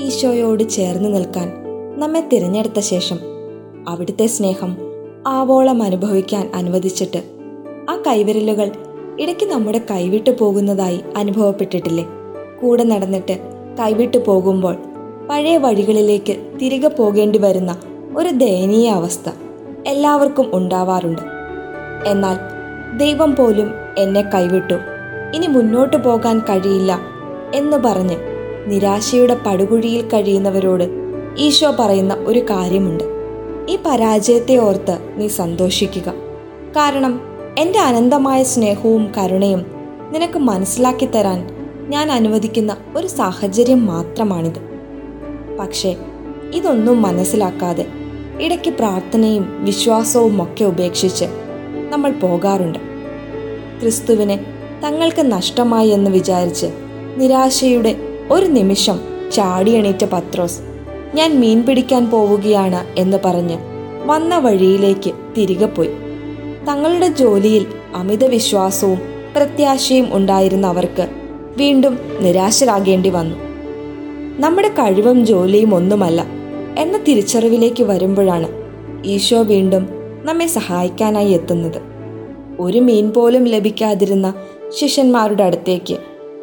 ഈശോയോട് 0.00 0.62
ചേർന്ന് 0.68 1.14
നിൽക്കാൻ 1.14 1.48
നമ്മെ 1.98 2.20
തിരഞ്ഞെടുത്ത 2.20 2.78
ശേഷം 2.78 3.18
അവിടുത്തെ 3.88 4.26
സ്നേഹം 4.26 4.76
ആവോളം 5.26 5.82
അനുഭവിക്കാൻ 5.82 6.50
അനുവദിച്ചിട്ട് 6.54 7.20
ആ 7.90 7.96
കൈവിരലുകൾ 8.06 8.70
ഇടയ്ക്ക് 9.20 9.46
നമ്മുടെ 9.46 9.80
കൈവിട്ടു 9.90 10.30
പോകുന്നതായി 10.30 11.00
അനുഭവപ്പെട്ടിട്ടില്ലേ? 11.16 12.04
കൂടെ 12.60 12.82
നടന്നിട്ട് 12.82 13.36
കൈവിട്ടു 13.80 14.18
പോകുമ്പോൾ 14.18 14.76
പഴയ 15.30 15.56
വഴികളിലേക്ക് 15.56 16.56
തിരികെ 16.62 16.88
പോകേണ്ടി 16.88 17.38
വരുന്ന 17.38 17.76
ഒരു 18.16 18.28
ദയനീയ 18.28 18.88
അവസ്ഥ 18.88 19.30
എല്ലാവർക്കും 19.86 20.50
ഉണ്ടാവാറുണ്ട്. 20.54 21.22
എന്നാൽ 22.06 22.36
ദൈവം 22.96 23.36
പോലും 23.36 23.70
എന്നെ 23.98 24.20
കൈവിട്ടു. 24.20 24.74
ഇനി 25.34 25.46
മുന്നോട്ട് 25.46 25.96
പോകാൻ 25.96 26.38
കഴിയില്ല 26.38 27.00
എന്ന് 27.54 27.76
പറഞ്ഞ് 27.76 28.35
നിരാശയുടെ 28.66 29.38
പടുകുഴിയിൽ 29.46 30.08
കഴിയുന്നവരോട് 30.08 30.84
ഈശോ 31.38 31.74
പറയുന്ന 31.78 32.14
ഒരു 32.14 32.38
കാര്യമുണ്ട്. 32.38 33.04
ഈ 33.68 33.78
പരാജയത്തെ 33.86 34.56
ഓർത്ത് 34.56 34.98
നീ 35.16 35.26
സന്തോഷിക്കുക. 35.26 36.14
കാരണം 36.76 37.20
എന്റെ 37.58 37.78
അനന്തമായ 37.78 38.42
സ്നേഹവും 38.42 39.12
കരുണയും 39.18 39.66
നിനക്ക് 40.12 40.38
മനസ്സിലാക്കി 40.38 41.06
തരാൻ 41.06 41.68
ഞാൻ 41.88 42.12
അനുവദിക്കുന്ന 42.12 42.76
ഒരു 42.96 43.06
സാഹചര്യം 43.06 43.86
മാത്രമാണിത്. 43.86 44.76
പക്ഷേ 45.58 45.96
ഇതൊന്നും 46.54 47.02
മനസ്സിലാക്കാതെ 47.02 47.86
ഇടയ്ക്ക് 48.40 48.70
പ്രാർത്ഥനയും 48.70 49.64
വിശ്വാസവും 49.64 50.42
ഒക്കെ 50.42 50.64
ഉപേക്ഷിച്ച് 50.64 51.24
നമ്മൾ 51.90 52.10
പോകാറുണ്ട്. 52.10 52.78
ക്രിസ്തുവിനെ 53.80 54.46
തങ്ങൾക്ക് 54.84 55.32
നഷ്ടമായി 55.32 55.88
എന്ന് 55.88 56.10
വിചാരിച്ച് 56.10 56.66
നിരാശയുടെ 57.16 58.05
ഒരു 58.30 58.46
നിമിഷം 58.46 59.00
ചാടിയണീറ്റ 59.32 60.04
പത്രോസ് 60.04 60.60
ഞാൻ 61.14 61.40
മീൻ 61.40 61.62
പിടിക്കാൻ 61.62 62.10
പോവുകയാണ് 62.10 63.00
എന്ന് 63.00 63.18
പറഞ്ഞ് 63.24 63.58
വന്ന 64.04 64.38
വഴിയിലേക്ക് 64.38 65.10
തിരികെ 65.38 65.66
പോയി. 65.66 65.90
തങ്ങളുടെ 66.68 67.08
ജോലിയിൽ 67.08 67.66
അമിത 67.94 68.24
വിശ്വാസവും 68.24 69.00
പ്രത്യാശയും 69.36 70.08
ഉണ്ടായിരുന്ന 70.12 70.66
അവർക്ക് 70.66 71.08
വീണ്ടും 71.56 71.98
നിരാശരാകേണ്ടി 72.20 73.08
വന്നു. 73.08 73.36
നമ്മുടെ 74.38 74.68
കഴിവും 74.68 75.26
ജോലിയും 75.26 75.74
ഒന്നുമല്ല 75.74 76.26
എന്ന 76.78 76.98
തിരിച്ചറിവിലേക്ക് 76.98 77.82
വരുമ്പോഴാണ് 77.82 78.48
ഈശോ 79.06 79.42
വീണ്ടും 79.42 79.88
നമ്മെ 80.24 80.46
സഹായിക്കാനായി 80.46 81.32
എത്തുന്നത്. 81.32 81.82
ഒരു 82.60 82.78
മീൻ 82.78 83.10
പോലും 83.10 83.44
ലഭിക്കാതിരുന്ന 83.44 84.34
ശിഷ്യന്മാരുടെ 84.68 85.44
അടുത്തേക്ക് 85.44 85.96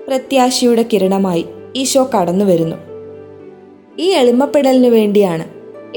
പ്രത്യാശയുടെ 0.08 0.86
കിരണമായി 0.94 1.45
ഈശോ 1.77 2.09
കടന്നു 2.16 2.45
വരുന്നു. 2.45 2.75
ഈ 3.99 4.09
എളിമപ്പെടലിനു 4.09 4.89
വേണ്ടിയാണ് 4.89 5.43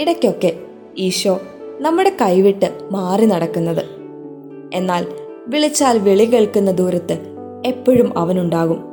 ഇടയ്ക്കൊക്കെ 0.00 0.52
ഈശോ 0.98 1.40
നമ്മുടെ 1.80 2.16
കൈവിട്ട് 2.20 2.78
മാറി 2.90 3.26
നടക്കുന്നത്. 3.26 3.84
എന്നാൽ 4.74 5.06
വിളിച്ചാൽ 5.48 5.98
വിളി 5.98 6.24
കേൾക്കുന്ന 6.24 6.70
ദൂരത്ത് 6.70 7.18
എപ്പോഴും 7.66 8.18
അവനുണ്ടാകും. 8.18 8.84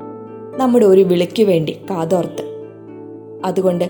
നമ്മുടെ 0.58 0.86
ഒരു 0.86 1.02
വിളിക്കു 1.02 1.44
വേണ്ടി 1.44 1.72
കാതോർത്ത്. 1.90 2.44
അതുകൊണ്ട് 3.46 3.90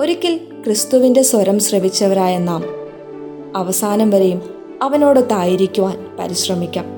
ഒരിക്കൽ 0.00 0.40
ക്രിസ്തുവിന്റെ 0.64 1.22
സ്വരം 1.22 1.58
ശ്രവിച്ചവരായ 1.58 2.38
നാം 2.38 2.64
അവസാനം 3.56 4.10
വരെയും 4.10 4.42
അവനോടൊത്തായിരിക്കുവാൻ 4.82 6.06
പരിശ്രമിക്കാം. 6.18 6.97